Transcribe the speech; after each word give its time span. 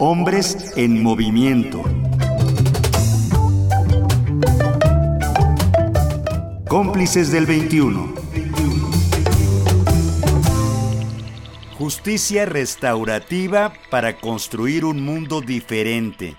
Hombres 0.00 0.74
en 0.76 1.02
movimiento. 1.02 1.82
Cómplices 6.68 7.32
del 7.32 7.46
21. 7.46 8.14
Justicia 11.76 12.46
restaurativa 12.46 13.72
para 13.90 14.20
construir 14.20 14.84
un 14.84 15.04
mundo 15.04 15.40
diferente, 15.40 16.36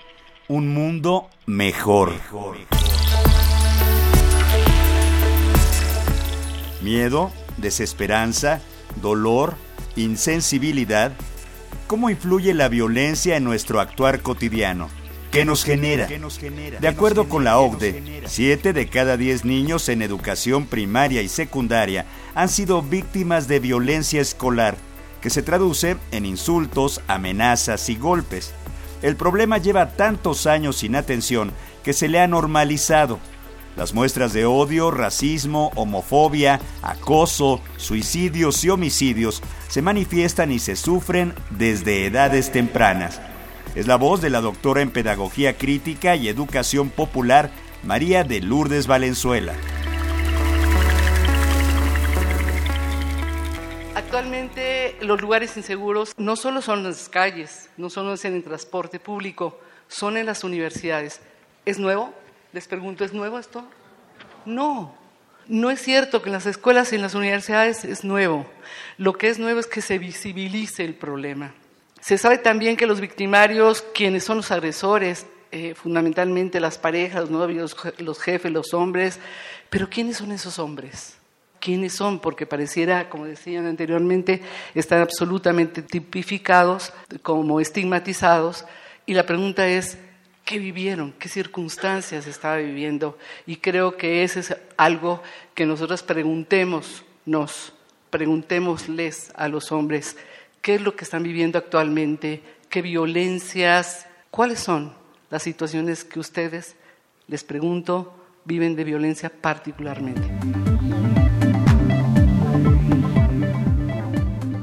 un 0.48 0.74
mundo 0.74 1.28
mejor. 1.46 2.14
Miedo, 6.82 7.30
desesperanza, 7.58 8.62
dolor, 9.02 9.56
insensibilidad. 9.98 11.12
¿Cómo 11.90 12.12
influye 12.12 12.54
la 12.54 12.70
violencia 12.70 13.36
en 13.36 13.44
nuestro 13.44 13.80
actuar 13.80 14.22
cotidiano? 14.22 14.90
¿Qué 15.32 15.44
nos 15.44 15.66
genera? 15.66 16.08
De 16.08 16.88
acuerdo 16.88 17.28
con 17.28 17.44
la 17.44 17.58
OCDE, 17.58 18.22
7 18.28 18.74
de 18.74 18.88
cada 18.88 19.18
10 19.18 19.44
niños 19.44 19.90
en 19.90 20.04
educación 20.04 20.68
primaria 20.68 21.24
y 21.24 21.28
secundaria 21.28 22.06
han 22.36 22.48
sido 22.48 22.84
víctimas 22.84 23.48
de 23.48 23.60
violencia 23.60 24.22
escolar, 24.22 24.78
que 25.20 25.32
se 25.32 25.42
traduce 25.42 25.98
en 26.12 26.28
insultos, 26.28 27.02
amenazas 27.08 27.90
y 27.90 27.96
golpes. 27.96 28.54
El 29.02 29.16
problema 29.16 29.58
lleva 29.58 29.90
tantos 29.90 30.46
años 30.46 30.76
sin 30.78 30.96
atención 30.96 31.52
que 31.84 31.94
se 31.94 32.08
le 32.08 32.20
ha 32.20 32.28
normalizado. 32.28 33.18
Las 33.80 33.94
muestras 33.94 34.34
de 34.34 34.46
odio, 34.46 34.92
racismo, 34.92 35.72
homofobia, 35.74 36.60
acoso, 36.82 37.62
suicidios 37.78 38.62
y 38.66 38.70
homicidios 38.70 39.42
se 39.70 39.82
manifiestan 39.82 40.52
y 40.52 40.60
se 40.60 40.76
sufren 40.76 41.34
desde 41.50 42.06
edades 42.06 42.52
tempranas. 42.52 43.22
Es 43.76 43.88
la 43.88 43.96
voz 43.96 44.20
de 44.20 44.32
la 44.32 44.42
doctora 44.42 44.82
en 44.82 44.92
Pedagogía 44.92 45.58
Crítica 45.58 46.18
y 46.18 46.28
Educación 46.28 46.90
Popular, 46.90 47.52
María 47.82 48.26
de 48.26 48.42
Lourdes 48.42 48.86
Valenzuela. 48.86 49.54
Actualmente 53.96 54.98
los 55.00 55.22
lugares 55.22 55.56
inseguros 55.56 56.12
no 56.18 56.36
solo 56.36 56.62
son 56.62 56.84
las 56.84 57.08
calles, 57.08 57.70
no 57.78 57.90
solo 57.90 58.14
en 58.22 58.34
el 58.34 58.44
transporte 58.44 59.00
público, 59.00 59.58
son 59.88 60.18
en 60.18 60.26
las 60.26 60.44
universidades. 60.44 61.22
¿Es 61.66 61.80
nuevo? 61.80 62.14
Les 62.52 62.68
pregunto, 62.68 63.06
¿es 63.06 63.14
nuevo 63.14 63.38
esto? 63.38 63.64
No, 64.46 64.96
no 65.48 65.70
es 65.70 65.82
cierto 65.82 66.22
que 66.22 66.30
en 66.30 66.34
las 66.34 66.46
escuelas 66.46 66.92
y 66.92 66.96
en 66.96 67.02
las 67.02 67.16
universidades 67.16 67.86
es 67.86 68.04
nuevo. 68.04 68.46
Lo 68.98 69.14
que 69.14 69.30
es 69.30 69.40
nuevo 69.40 69.60
es 69.60 69.68
que 69.68 69.82
se 69.82 69.98
visibilice 69.98 70.84
el 70.84 70.96
problema. 70.96 71.54
Se 72.00 72.18
sabe 72.18 72.38
también 72.38 72.78
que 72.78 72.88
los 72.88 73.02
victimarios, 73.02 73.84
quienes 73.94 74.24
son 74.24 74.38
los 74.38 74.52
agresores, 74.52 75.28
eh, 75.52 75.74
fundamentalmente 75.76 76.60
las 76.60 76.78
parejas, 76.78 77.22
los 77.22 77.32
novios, 77.32 77.76
los 77.98 78.20
jefes, 78.20 78.52
los 78.52 78.74
hombres, 78.74 79.20
pero 79.70 79.90
¿quiénes 79.90 80.18
son 80.18 80.32
esos 80.32 80.60
hombres? 80.60 81.18
¿Quiénes 81.60 81.94
son? 81.94 82.20
Porque 82.20 82.46
pareciera, 82.46 83.10
como 83.10 83.26
decían 83.26 83.66
anteriormente, 83.66 84.42
están 84.76 85.02
absolutamente 85.02 85.82
tipificados 85.82 86.94
como 87.22 87.60
estigmatizados. 87.60 88.66
Y 89.06 89.14
la 89.14 89.26
pregunta 89.26 89.68
es, 89.68 89.98
¿qué 90.50 90.58
vivieron? 90.58 91.14
¿Qué 91.20 91.30
circunstancias 91.30 92.26
estaba 92.26 92.58
viviendo? 92.58 93.20
Y 93.46 93.58
creo 93.58 93.98
que 93.98 94.24
ese 94.24 94.40
es 94.40 94.58
algo 94.78 95.22
que 95.54 95.68
nosotros 95.68 96.02
preguntemos, 96.02 97.04
nos 97.24 97.72
preguntémosles 98.10 99.32
a 99.36 99.48
los 99.48 99.72
hombres 99.72 100.18
qué 100.64 100.74
es 100.74 100.82
lo 100.82 100.96
que 100.96 101.04
están 101.04 101.22
viviendo 101.22 101.60
actualmente, 101.60 102.42
qué 102.68 102.82
violencias, 102.82 104.08
cuáles 104.32 104.60
son 104.60 104.92
las 105.30 105.44
situaciones 105.44 106.04
que 106.04 106.20
ustedes, 106.20 106.76
les 107.28 107.44
pregunto, 107.44 108.12
viven 108.44 108.76
de 108.76 108.86
violencia 108.86 109.30
particularmente. 109.30 110.69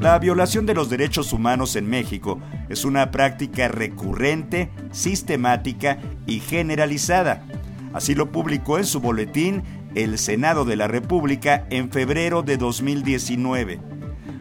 La 0.06 0.20
violación 0.20 0.66
de 0.66 0.74
los 0.74 0.88
derechos 0.88 1.32
humanos 1.32 1.74
en 1.74 1.90
México 1.90 2.38
es 2.68 2.84
una 2.84 3.10
práctica 3.10 3.66
recurrente, 3.66 4.70
sistemática 4.92 5.98
y 6.26 6.38
generalizada. 6.38 7.44
Así 7.92 8.14
lo 8.14 8.30
publicó 8.30 8.78
en 8.78 8.84
su 8.84 9.00
boletín 9.00 9.64
el 9.96 10.16
Senado 10.18 10.64
de 10.64 10.76
la 10.76 10.86
República 10.86 11.66
en 11.70 11.90
febrero 11.90 12.42
de 12.42 12.56
2019. 12.56 13.80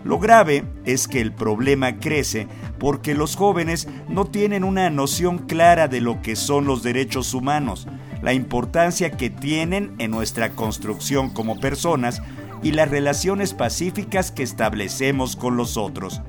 Lo 0.04 0.20
grave 0.20 0.66
es 0.86 1.08
que 1.08 1.20
el 1.20 1.34
problema 1.34 1.98
crece 1.98 2.48
porque 2.78 3.16
los 3.16 3.36
jóvenes 3.36 3.88
no 4.08 4.26
tienen 4.26 4.64
una 4.64 4.92
noción 4.92 5.40
clara 5.40 5.88
de 5.88 6.00
lo 6.00 6.22
que 6.22 6.36
son 6.36 6.66
los 6.66 6.84
derechos 6.84 7.34
humanos, 7.34 7.88
la 8.22 8.34
importancia 8.34 9.10
que 9.18 9.32
tienen 9.32 9.96
en 9.98 10.12
nuestra 10.12 10.52
construcción 10.52 11.32
como 11.32 11.60
personas 11.60 12.22
y 12.66 12.72
las 12.72 12.90
relaciones 12.90 13.54
pacíficas 13.54 14.32
que 14.32 14.42
establecemos 14.42 15.36
con 15.36 15.56
los 15.56 15.78
otros. 15.78 16.22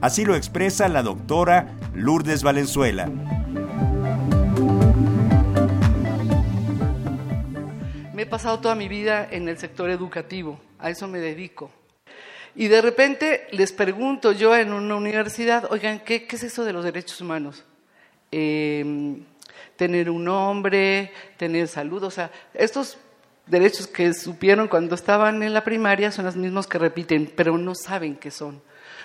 Así 0.00 0.24
lo 0.24 0.34
expresa 0.34 0.88
la 0.88 1.02
doctora 1.02 1.76
Lourdes 1.92 2.42
Valenzuela. 2.42 3.04
Me 8.14 8.22
he 8.22 8.26
pasado 8.26 8.60
toda 8.60 8.74
mi 8.74 8.88
vida 8.88 9.28
en 9.30 9.46
el 9.46 9.58
sector 9.58 9.90
educativo, 9.90 10.58
a 10.78 10.88
eso 10.88 11.06
me 11.06 11.18
dedico. 11.18 11.70
Y 12.56 12.68
de 12.68 12.80
repente 12.80 13.46
les 13.50 13.70
pregunto 13.70 14.32
yo 14.32 14.56
en 14.56 14.72
una 14.72 14.96
universidad, 14.96 15.70
oigan, 15.70 16.00
¿qué, 16.00 16.26
es 16.30 16.42
eso 16.44 16.64
de 16.64 16.72
los 16.72 16.82
derechos 16.82 17.20
humanos? 17.20 17.62
Em, 18.30 19.22
tener 19.76 20.08
un 20.08 20.24
nombre, 20.24 21.12
tener 21.36 21.68
salud, 21.68 22.04
o 22.04 22.10
sea, 22.10 22.30
estos 22.54 22.96
derechos 23.46 23.86
que 23.86 24.12
supieron 24.14 24.68
cuando 24.68 24.94
estaban 24.94 25.42
en 25.42 25.52
la 25.52 25.64
primaria 25.64 26.10
son 26.10 26.24
los 26.24 26.36
mismos 26.36 26.66
que 26.66 26.78
repiten, 26.78 27.32
pero 27.34 27.58
no 27.58 27.74
saben 27.74 28.16
qué 28.16 28.30
son. 28.30 28.62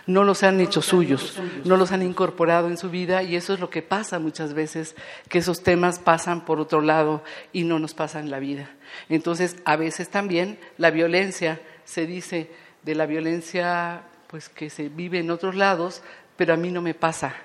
No 0.08 0.24
los 0.24 0.44
han 0.44 0.60
hecho 0.60 0.82
suyos, 0.82 1.40
no 1.66 1.78
los 1.78 1.92
han 1.92 2.02
incorporado 2.02 2.68
en 2.68 2.78
su 2.78 2.90
vida 2.90 3.22
y 3.22 3.36
eso 3.36 3.54
es 3.54 3.60
lo 3.60 3.70
que 3.70 3.82
pasa 3.82 4.18
muchas 4.18 4.54
veces, 4.54 4.96
que 5.28 5.40
esos 5.40 5.62
temas 5.62 6.00
pasan 6.00 6.46
por 6.46 6.60
otro 6.60 6.82
lado 6.82 7.24
y 7.54 7.64
no 7.64 7.78
nos 7.78 7.94
pasan 7.94 8.32
la 8.32 8.40
vida. 8.40 8.72
Entonces, 9.08 9.58
a 9.66 9.76
veces 9.76 10.10
también 10.10 10.58
la 10.78 10.90
violencia 10.90 11.62
se 11.86 12.08
dice, 12.08 12.50
de 12.84 12.96
la 12.96 13.06
violencia 13.06 14.04
pues 14.28 14.50
que 14.50 14.70
se 14.70 14.90
vive 14.90 15.20
en 15.20 15.32
otros 15.32 15.56
lados, 15.56 16.02
pero 16.38 16.54
a 16.54 16.58
mí 16.58 16.72
no 16.72 16.82
me 16.82 16.94
pasa. 16.94 17.36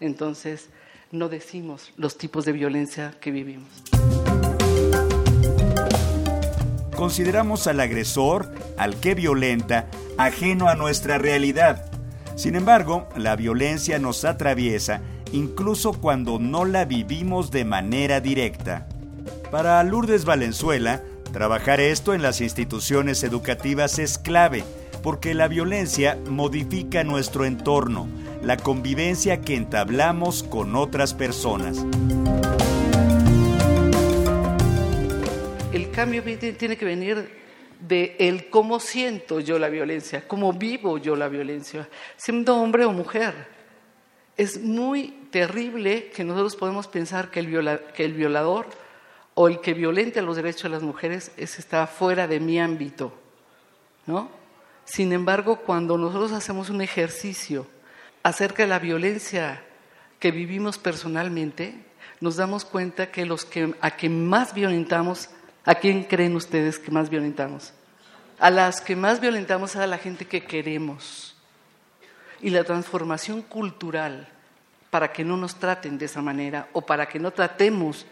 Entonces, 0.00 0.70
no 1.10 1.28
decimos 1.28 1.92
los 1.96 2.16
tipos 2.16 2.44
de 2.44 2.52
violencia 2.52 3.14
que 3.20 3.30
vivimos. 3.30 3.97
Consideramos 6.98 7.68
al 7.68 7.78
agresor, 7.78 8.52
al 8.76 8.96
que 8.96 9.14
violenta, 9.14 9.86
ajeno 10.16 10.66
a 10.68 10.74
nuestra 10.74 11.16
realidad. 11.16 11.84
Sin 12.34 12.56
embargo, 12.56 13.08
la 13.14 13.36
violencia 13.36 14.00
nos 14.00 14.24
atraviesa 14.24 15.00
incluso 15.30 15.92
cuando 15.92 16.40
no 16.40 16.64
la 16.64 16.86
vivimos 16.86 17.52
de 17.52 17.64
manera 17.64 18.20
directa. 18.20 18.88
Para 19.52 19.80
Lourdes 19.84 20.24
Valenzuela, 20.24 21.04
trabajar 21.32 21.78
esto 21.78 22.14
en 22.14 22.22
las 22.22 22.40
instituciones 22.40 23.22
educativas 23.22 24.00
es 24.00 24.18
clave 24.18 24.64
porque 25.00 25.34
la 25.34 25.46
violencia 25.46 26.18
modifica 26.28 27.04
nuestro 27.04 27.44
entorno, 27.44 28.08
la 28.42 28.56
convivencia 28.56 29.40
que 29.40 29.54
entablamos 29.54 30.42
con 30.42 30.74
otras 30.74 31.14
personas. 31.14 31.78
Cambio 35.98 36.22
tiene 36.22 36.76
que 36.76 36.84
venir 36.84 37.28
de 37.80 38.14
el 38.20 38.50
cómo 38.50 38.78
siento 38.78 39.40
yo 39.40 39.58
la 39.58 39.68
violencia, 39.68 40.28
cómo 40.28 40.52
vivo 40.52 40.96
yo 40.96 41.16
la 41.16 41.26
violencia, 41.26 41.88
siendo 42.16 42.56
hombre 42.56 42.84
o 42.84 42.92
mujer. 42.92 43.48
Es 44.36 44.62
muy 44.62 45.26
terrible 45.32 46.10
que 46.14 46.22
nosotros 46.22 46.54
podemos 46.54 46.86
pensar 46.86 47.32
que 47.32 47.40
el, 47.40 47.80
que 47.96 48.06
violador 48.06 48.66
o 49.34 49.48
el 49.48 49.60
que 49.60 49.74
violente 49.74 50.22
los 50.22 50.36
derechos 50.36 50.62
de 50.62 50.68
las 50.68 50.84
mujeres 50.84 51.32
es, 51.36 51.58
está 51.58 51.88
fuera 51.88 52.28
de 52.28 52.38
mi 52.38 52.60
ámbito, 52.60 53.12
¿no? 54.06 54.30
Sin 54.84 55.12
embargo, 55.12 55.56
cuando 55.66 55.98
nosotros 55.98 56.30
hacemos 56.30 56.70
un 56.70 56.80
ejercicio 56.80 57.66
acerca 58.22 58.62
de 58.62 58.68
la 58.68 58.78
violencia 58.78 59.64
que 60.20 60.30
vivimos 60.30 60.78
personalmente, 60.78 61.74
nos 62.20 62.36
damos 62.36 62.64
cuenta 62.64 63.10
que 63.10 63.26
los 63.26 63.44
que 63.44 63.74
a 63.80 63.90
quien 63.90 64.28
más 64.28 64.54
violentamos, 64.54 65.30
¿a 65.68 65.74
quién 65.74 66.02
creen 66.04 66.34
ustedes 66.34 66.78
que 66.78 66.90
más 66.90 67.10
violentamos? 67.10 67.74
A 68.38 68.48
las 68.48 68.80
que 68.80 68.96
más 68.96 69.20
violentamos 69.20 69.76
a 69.76 69.86
la 69.86 69.98
gente 69.98 70.24
que 70.24 70.44
queremos. 70.44 71.36
Y 72.40 72.48
la 72.48 72.64
transformación 72.64 73.42
cultural 73.42 74.28
para 74.88 75.12
que 75.12 75.24
no 75.24 75.36
nos 75.36 75.56
traten 75.56 75.98
de 75.98 76.06
esa 76.06 76.22
manera 76.22 76.68
o 76.72 76.80
para 76.80 77.06
que 77.06 77.18
no 77.18 77.32
tratemos 77.32 78.06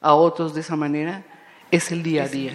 a 0.00 0.14
otros 0.14 0.54
de 0.54 0.62
esa 0.62 0.76
manera 0.76 1.24
es 1.70 1.92
el 1.92 2.02
día 2.02 2.24
a 2.24 2.28
día. 2.28 2.54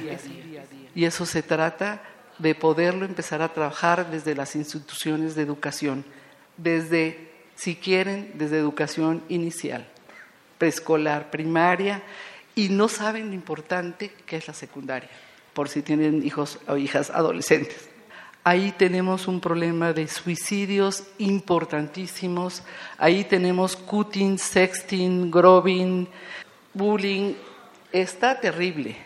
Y 0.95 1.05
eso 1.05 1.27
se 1.27 1.43
trata 1.43 2.01
de 2.39 2.55
poderlo 2.55 3.05
empezar 3.05 3.43
a 3.43 3.53
trabajar 3.53 4.09
desde 4.09 4.33
las 4.33 4.55
instituciones 4.55 5.35
de 5.35 5.43
educación, 5.43 6.03
desde 6.57 7.29
si 7.53 7.75
quieren, 7.75 8.31
desde 8.33 8.57
educación 8.57 9.21
inicial, 9.29 9.85
preescolar, 10.57 11.29
primaria, 11.29 12.01
y 12.55 12.69
no 12.69 12.87
saben 12.87 13.27
lo 13.27 13.33
importante 13.33 14.11
que 14.25 14.37
es 14.37 14.47
la 14.47 14.53
secundaria, 14.53 15.09
por 15.53 15.69
si 15.69 15.81
tienen 15.81 16.25
hijos 16.25 16.59
o 16.67 16.77
hijas 16.77 17.09
adolescentes. 17.09 17.89
Ahí 18.45 18.73
tenemos 18.77 19.27
un 19.27 19.39
problema 19.39 19.93
de 19.93 20.07
suicidios 20.07 21.03
importantísimos, 21.17 22.63
ahí 22.97 23.23
tenemos 23.23 23.77
cutting, 23.77 24.37
sexting, 24.37 25.31
grobbing, 25.31 26.09
bullying, 26.73 27.35
está 27.91 28.39
terrible. 28.39 28.97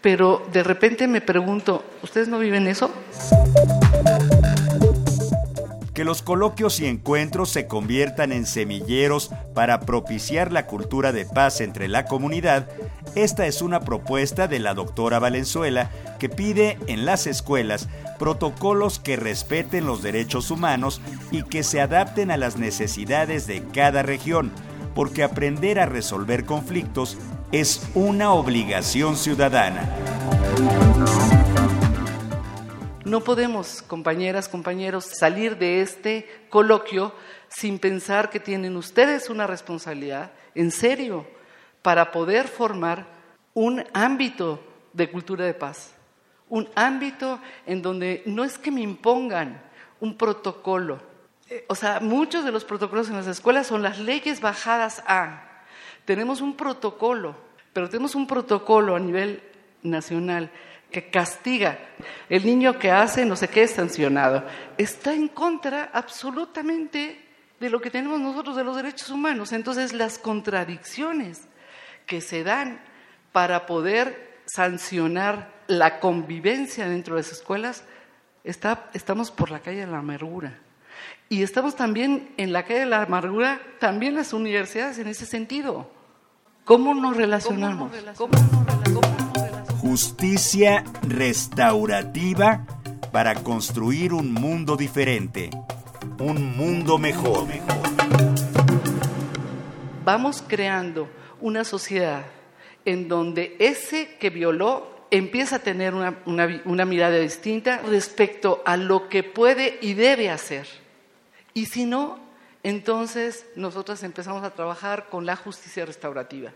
Pero 0.00 0.44
de 0.52 0.64
repente 0.64 1.06
me 1.06 1.20
pregunto, 1.20 1.84
¿ustedes 2.02 2.26
no 2.26 2.40
viven 2.40 2.66
eso? 2.66 2.92
Que 6.02 6.06
los 6.06 6.22
coloquios 6.22 6.80
y 6.80 6.86
encuentros 6.86 7.50
se 7.50 7.68
conviertan 7.68 8.32
en 8.32 8.44
semilleros 8.44 9.30
para 9.54 9.78
propiciar 9.78 10.50
la 10.50 10.66
cultura 10.66 11.12
de 11.12 11.24
paz 11.26 11.60
entre 11.60 11.86
la 11.86 12.06
comunidad, 12.06 12.66
esta 13.14 13.46
es 13.46 13.62
una 13.62 13.78
propuesta 13.82 14.48
de 14.48 14.58
la 14.58 14.74
doctora 14.74 15.20
Valenzuela 15.20 15.92
que 16.18 16.28
pide 16.28 16.76
en 16.88 17.06
las 17.06 17.28
escuelas 17.28 17.88
protocolos 18.18 18.98
que 18.98 19.14
respeten 19.14 19.86
los 19.86 20.02
derechos 20.02 20.50
humanos 20.50 21.00
y 21.30 21.44
que 21.44 21.62
se 21.62 21.80
adapten 21.80 22.32
a 22.32 22.36
las 22.36 22.56
necesidades 22.56 23.46
de 23.46 23.62
cada 23.72 24.02
región, 24.02 24.50
porque 24.96 25.22
aprender 25.22 25.78
a 25.78 25.86
resolver 25.86 26.44
conflictos 26.44 27.16
es 27.52 27.80
una 27.94 28.32
obligación 28.32 29.16
ciudadana. 29.16 29.88
No 33.12 33.20
podemos, 33.20 33.82
compañeras, 33.82 34.48
compañeros, 34.48 35.04
salir 35.04 35.58
de 35.58 35.82
este 35.82 36.46
coloquio 36.48 37.12
sin 37.50 37.78
pensar 37.78 38.30
que 38.30 38.40
tienen 38.40 38.74
ustedes 38.74 39.28
una 39.28 39.46
responsabilidad, 39.46 40.32
en 40.54 40.70
serio, 40.70 41.26
para 41.82 42.10
poder 42.10 42.48
formar 42.48 43.04
un 43.52 43.84
ámbito 43.92 44.64
de 44.94 45.10
cultura 45.10 45.44
de 45.44 45.52
paz, 45.52 45.94
un 46.48 46.66
ámbito 46.74 47.38
en 47.66 47.82
donde 47.82 48.22
no 48.24 48.44
es 48.44 48.56
que 48.56 48.70
me 48.70 48.80
impongan 48.80 49.60
un 50.00 50.16
protocolo. 50.16 50.98
Eh, 51.50 51.66
o 51.68 51.74
sea, 51.74 52.00
muchos 52.00 52.46
de 52.46 52.52
los 52.52 52.64
protocolos 52.64 53.10
en 53.10 53.16
las 53.16 53.26
escuelas 53.26 53.66
son 53.66 53.82
las 53.82 53.98
leyes 53.98 54.40
bajadas 54.40 55.04
a 55.06 55.66
tenemos 56.06 56.40
un 56.40 56.56
protocolo, 56.56 57.36
pero 57.74 57.90
tenemos 57.90 58.14
un 58.14 58.26
protocolo 58.26 58.96
a 58.96 59.00
nivel 59.00 59.42
nacional 59.82 60.50
que 60.92 61.10
castiga. 61.10 61.78
El 62.28 62.46
niño 62.46 62.78
que 62.78 62.90
hace 62.90 63.24
no 63.24 63.34
sé 63.34 63.48
qué 63.48 63.64
es 63.64 63.72
sancionado. 63.72 64.44
Está 64.78 65.14
en 65.14 65.28
contra 65.28 65.90
absolutamente 65.92 67.20
de 67.58 67.70
lo 67.70 67.80
que 67.80 67.90
tenemos 67.90 68.20
nosotros 68.20 68.56
de 68.56 68.64
los 68.64 68.76
derechos 68.76 69.10
humanos. 69.10 69.52
Entonces, 69.52 69.92
las 69.92 70.18
contradicciones 70.18 71.48
que 72.06 72.20
se 72.20 72.44
dan 72.44 72.80
para 73.32 73.66
poder 73.66 74.40
sancionar 74.46 75.50
la 75.66 76.00
convivencia 76.00 76.88
dentro 76.88 77.14
de 77.14 77.22
las 77.22 77.32
escuelas, 77.32 77.84
está, 78.44 78.90
estamos 78.92 79.30
por 79.30 79.50
la 79.50 79.60
calle 79.60 79.80
de 79.80 79.86
la 79.86 79.98
amargura. 79.98 80.58
Y 81.28 81.42
estamos 81.42 81.76
también 81.76 82.34
en 82.36 82.52
la 82.52 82.64
calle 82.64 82.80
de 82.80 82.86
la 82.86 83.02
amargura, 83.02 83.60
también 83.78 84.14
las 84.14 84.32
universidades 84.32 84.98
en 84.98 85.08
ese 85.08 85.24
sentido. 85.24 85.88
¿Cómo 86.64 86.94
nos 86.94 87.16
relacionamos? 87.16 87.90
Justicia 89.92 90.84
restaurativa 91.02 92.64
para 93.12 93.34
construir 93.34 94.14
un 94.14 94.32
mundo 94.32 94.74
diferente, 94.74 95.50
un 96.18 96.56
mundo 96.56 96.96
mejor. 96.96 97.46
Vamos 100.02 100.42
creando 100.48 101.10
una 101.42 101.64
sociedad 101.64 102.24
en 102.86 103.06
donde 103.06 103.54
ese 103.58 104.16
que 104.16 104.30
violó 104.30 105.06
empieza 105.10 105.56
a 105.56 105.58
tener 105.58 105.92
una, 105.92 106.22
una, 106.24 106.86
mirada 106.86 107.18
distinta 107.18 107.82
respecto 107.86 108.62
a 108.64 108.78
lo 108.78 109.10
que 109.10 109.22
puede 109.22 109.78
y 109.82 109.92
debe 109.92 110.30
hacer. 110.30 110.66
Y 111.52 111.66
si 111.66 111.84
no, 111.84 112.18
entonces 112.62 113.44
nosotros 113.56 114.02
empezamos 114.04 114.42
a 114.42 114.54
trabajar 114.54 115.10
con 115.10 115.26
la 115.26 115.36
justicia 115.36 115.84
restaurativa 115.84 116.50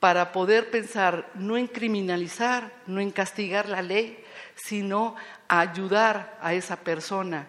para 0.00 0.32
poder 0.32 0.70
pensar 0.70 1.30
no 1.34 1.56
en 1.56 1.66
criminalizar, 1.66 2.72
no 2.86 3.00
en 3.00 3.10
castigar 3.10 3.68
la 3.68 3.82
ley, 3.82 4.24
sino 4.56 5.14
ayudar 5.46 6.38
a 6.40 6.54
esa 6.54 6.76
persona 6.76 7.46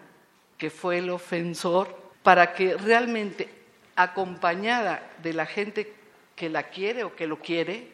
que 0.57 0.69
fue 0.69 0.99
el 0.99 1.09
ofensor 1.09 1.97
para 2.23 2.53
que 2.53 2.77
realmente 2.77 3.49
acompañada 3.95 5.01
de 5.23 5.33
la 5.33 5.45
gente 5.45 5.93
que 6.35 6.49
la 6.49 6.63
quiere 6.63 7.03
o 7.03 7.15
que 7.15 7.27
lo 7.27 7.39
quiere, 7.39 7.87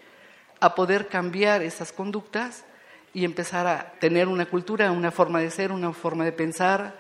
a 0.60 0.74
poder 0.74 1.08
cambiar 1.08 1.62
esas 1.62 1.92
conductas 1.92 2.66
y 3.14 3.26
empezar 3.26 3.68
a 3.68 3.94
tener 4.00 4.28
una 4.28 4.48
cultura, 4.48 4.92
una 4.92 5.12
forma 5.12 5.40
de 5.40 5.52
ser, 5.52 5.72
una 5.72 5.94
forma 5.94 6.26
de 6.26 6.32
pensar 6.32 6.98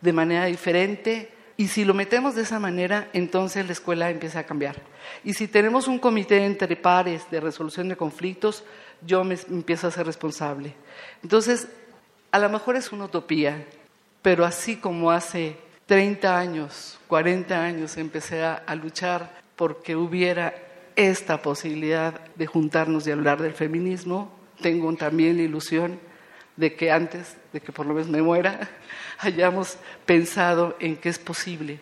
de 0.00 0.12
manera 0.12 0.44
diferente. 0.44 1.32
Y 1.60 1.68
si 1.68 1.84
lo 1.84 1.92
metemos 1.92 2.34
de 2.34 2.40
esa 2.40 2.58
manera, 2.58 3.10
entonces 3.12 3.66
la 3.66 3.72
escuela 3.72 4.08
empieza 4.08 4.38
a 4.38 4.44
cambiar. 4.44 4.76
Y 5.24 5.34
si 5.34 5.46
tenemos 5.46 5.88
un 5.88 5.98
comité 5.98 6.46
entre 6.46 6.74
pares 6.74 7.30
de 7.30 7.38
resolución 7.38 7.86
de 7.90 7.98
conflictos, 7.98 8.64
yo 9.04 9.24
me 9.24 9.36
empiezo 9.50 9.86
a 9.86 9.90
ser 9.90 10.06
responsable. 10.06 10.72
Entonces, 11.22 11.68
a 12.30 12.38
lo 12.38 12.48
mejor 12.48 12.76
es 12.76 12.92
una 12.92 13.04
utopía, 13.04 13.66
pero 14.22 14.46
así 14.46 14.76
como 14.76 15.10
hace 15.10 15.58
30 15.84 16.38
años, 16.38 16.98
40 17.08 17.62
años 17.62 17.98
empecé 17.98 18.42
a, 18.42 18.54
a 18.54 18.74
luchar 18.74 19.42
porque 19.54 19.94
hubiera 19.94 20.54
esta 20.96 21.42
posibilidad 21.42 22.24
de 22.36 22.46
juntarnos 22.46 23.06
y 23.06 23.10
hablar 23.10 23.42
del 23.42 23.52
feminismo. 23.52 24.32
Tengo 24.62 24.90
también 24.94 25.36
la 25.36 25.42
ilusión 25.42 26.00
de 26.56 26.74
que 26.74 26.90
antes 26.90 27.36
de 27.52 27.60
que 27.60 27.72
por 27.72 27.86
lo 27.86 27.94
menos 27.94 28.08
me 28.08 28.22
muera, 28.22 28.68
hayamos 29.18 29.76
pensado 30.06 30.76
en 30.80 30.96
que 30.96 31.08
es 31.08 31.18
posible 31.18 31.80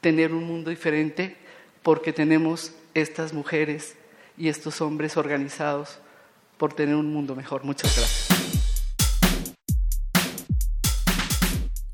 tener 0.00 0.32
un 0.32 0.44
mundo 0.44 0.70
diferente 0.70 1.36
porque 1.82 2.12
tenemos 2.12 2.72
estas 2.94 3.32
mujeres 3.32 3.96
y 4.36 4.48
estos 4.48 4.80
hombres 4.80 5.16
organizados 5.16 5.98
por 6.56 6.72
tener 6.72 6.94
un 6.94 7.12
mundo 7.12 7.34
mejor. 7.34 7.64
Muchas 7.64 7.96
gracias. 7.96 8.34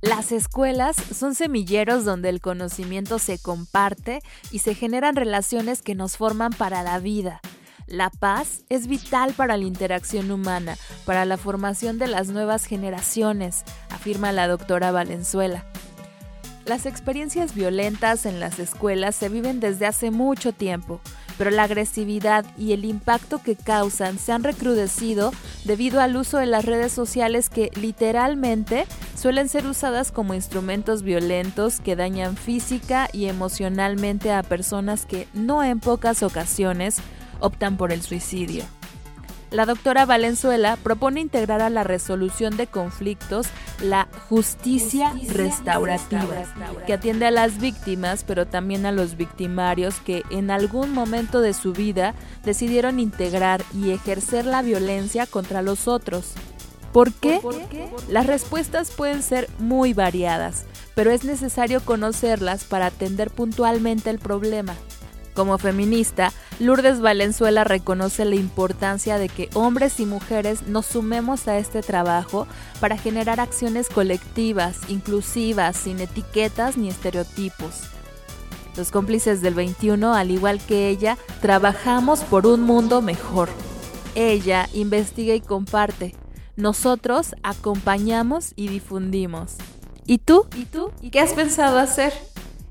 Las 0.02 0.33
escuelas 0.33 0.97
son 0.97 1.35
semilleros 1.35 2.07
donde 2.07 2.31
el 2.31 2.40
conocimiento 2.40 3.19
se 3.19 3.38
comparte 3.38 4.21
y 4.50 4.61
se 4.61 4.75
generan 4.75 5.14
relaciones 5.14 5.83
que 5.83 5.95
nos 5.95 6.17
forman 6.17 6.52
para 6.52 6.83
la 6.83 6.99
vida. 6.99 7.40
La 7.90 8.09
paz 8.09 8.62
es 8.68 8.87
vital 8.87 9.32
para 9.32 9.56
la 9.56 9.64
interacción 9.64 10.30
humana, 10.30 10.76
para 11.04 11.25
la 11.25 11.37
formación 11.37 11.99
de 11.99 12.06
las 12.06 12.28
nuevas 12.28 12.64
generaciones, 12.64 13.64
afirma 13.90 14.30
la 14.30 14.47
doctora 14.47 14.92
Valenzuela. 14.92 15.64
Las 16.66 16.87
experiencias 16.87 17.52
violentas 17.52 18.26
en 18.26 18.38
las 18.38 18.61
escuelas 18.61 19.16
se 19.16 19.28
viven 19.28 19.59
desde 19.59 19.87
hace 19.87 20.12
mucho 20.12 20.52
tiempo, 20.52 21.00
pero 21.37 21.50
la 21.50 21.64
agresividad 21.64 22.44
y 22.56 22.75
el 22.75 22.85
impacto 22.85 23.42
que 23.42 23.56
causan 23.56 24.20
se 24.20 24.30
han 24.30 24.44
recrudecido 24.44 25.32
debido 25.64 26.00
al 26.00 26.14
uso 26.14 26.38
de 26.38 26.47
las 26.47 26.64
redes 26.64 26.92
sociales 26.92 27.50
que 27.50 27.70
literalmente 27.75 28.87
suelen 29.16 29.49
ser 29.49 29.66
usadas 29.66 30.12
como 30.12 30.35
instrumentos 30.35 31.02
violentos 31.02 31.80
que 31.80 31.97
dañan 31.97 32.37
física 32.37 33.09
y 33.12 33.25
emocionalmente 33.25 34.32
a 34.32 34.44
personas 34.44 35.06
que 35.06 35.26
no 35.35 35.64
en 35.64 35.80
pocas 35.80 36.23
ocasiones 36.23 37.02
optan 37.40 37.76
por 37.76 37.92
el 37.92 38.02
suicidio. 38.02 38.64
La 39.50 39.66
doctora 39.66 40.06
Valenzuela 40.06 40.76
propone 40.76 41.20
integrar 41.20 41.61
a 41.61 41.70
la 41.70 41.82
resolución 41.82 42.56
de 42.56 42.68
conflictos 42.68 43.49
la 43.82 44.06
justicia, 44.28 45.12
restaurativa, 45.28 46.44
que 46.87 46.92
atiende 46.92 47.26
a 47.26 47.32
las 47.32 47.59
víctimas, 47.59 48.23
pero 48.25 48.47
también 48.47 48.87
a 48.87 48.92
los 48.92 49.16
victimarios 49.16 49.97
que 50.00 50.23
en 50.30 50.52
algún 50.52 50.92
momento 50.92 51.40
de 51.40 51.52
su 51.52 51.73
vida 51.73 52.14
decidieron 52.44 53.00
integrar 53.00 53.64
y 53.75 53.90
ejercer 53.90 54.47
la 54.47 54.62
violencia 54.62 55.26
contra 55.26 55.62
los 55.62 55.88
otros. 55.88 56.35
¿Por 56.92 57.12
qué? 57.12 57.40
Las 58.09 58.26
respuestas 58.26 58.92
pueden 58.92 59.23
ser 59.23 59.49
muy 59.59 59.94
variadas, 59.94 60.64
pero 60.94 61.11
es 61.11 61.25
necesario 61.25 61.80
conocerlas 61.80 62.62
para 62.64 62.87
atender 62.87 63.30
puntualmente 63.30 64.11
el 64.11 64.20
problema. 64.20 64.75
Como 65.40 65.56
feminista, 65.56 66.35
Lourdes 66.59 67.00
Valenzuela 67.00 67.64
reconoce 67.64 68.26
la 68.26 68.35
importancia 68.35 69.16
de 69.16 69.30
que 69.30 69.49
hombres 69.54 69.99
y 69.99 70.04
mujeres 70.04 70.66
nos 70.66 70.85
sumemos 70.85 71.49
a 71.49 71.56
este 71.56 71.80
trabajo 71.80 72.47
para 72.78 72.99
generar 72.99 73.40
acciones 73.40 73.88
colectivas, 73.88 74.76
inclusivas, 74.88 75.78
sin 75.78 75.99
etiquetas 75.99 76.76
ni 76.76 76.90
estereotipos. 76.90 77.85
Los 78.76 78.90
cómplices 78.90 79.40
del 79.40 79.54
21, 79.54 80.12
al 80.12 80.30
igual 80.30 80.61
que 80.61 80.90
ella, 80.90 81.16
trabajamos 81.40 82.20
por 82.20 82.47
un 82.47 82.61
mundo 82.61 83.00
mejor. 83.00 83.49
Ella 84.14 84.68
investiga 84.75 85.35
y 85.35 85.40
comparte. 85.40 86.14
Nosotros 86.56 87.35
acompañamos 87.42 88.52
y 88.56 88.68
difundimos. 88.68 89.54
¿Y 90.04 90.18
tú? 90.18 90.44
¿Y 90.54 90.66
tú? 90.66 90.90
¿Qué 91.11 91.18
has 91.18 91.32
pensado 91.32 91.78
hacer? 91.78 92.12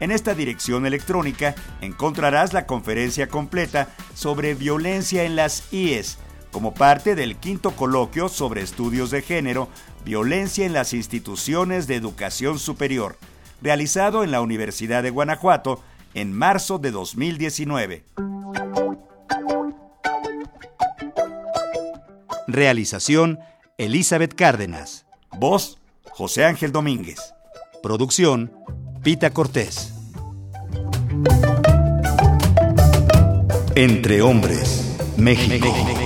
En 0.00 0.10
esta 0.10 0.34
dirección 0.34 0.84
electrónica 0.84 1.54
encontrarás 1.80 2.52
la 2.52 2.66
conferencia 2.66 3.28
completa 3.28 3.88
sobre 4.14 4.54
violencia 4.54 5.22
en 5.22 5.36
las 5.36 5.72
IES, 5.72 6.18
como 6.50 6.74
parte 6.74 7.14
del 7.14 7.36
quinto 7.36 7.76
coloquio 7.76 8.28
sobre 8.28 8.62
estudios 8.62 9.12
de 9.12 9.22
género, 9.22 9.68
violencia 10.04 10.66
en 10.66 10.72
las 10.72 10.92
instituciones 10.92 11.86
de 11.86 11.94
educación 11.94 12.58
superior, 12.58 13.16
realizado 13.62 14.24
en 14.24 14.30
la 14.30 14.40
Universidad 14.40 15.02
de 15.02 15.10
Guanajuato 15.10 15.82
en 16.14 16.32
marzo 16.32 16.78
de 16.78 16.90
2019. 16.90 18.04
Realización 22.48 23.38
Elizabeth 23.78 24.34
Cárdenas. 24.34 25.06
Voz 25.38 25.78
José 26.10 26.44
Ángel 26.44 26.72
Domínguez. 26.72 27.34
Producción 27.82 28.52
Pita 29.02 29.30
Cortés. 29.30 29.94
Entre 33.74 34.20
hombres, 34.20 34.96
México. 35.16 36.01